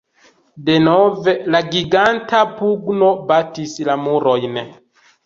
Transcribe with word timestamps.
Denove 0.69 1.35
la 1.55 1.61
giganta 1.75 2.39
pugno 2.63 3.11
batis 3.33 3.77
la 3.91 3.99
murojn. 4.07 4.57